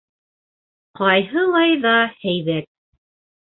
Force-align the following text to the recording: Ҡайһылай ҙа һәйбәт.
Ҡайһылай 1.01 1.77
ҙа 1.87 1.95
һәйбәт. 2.25 2.71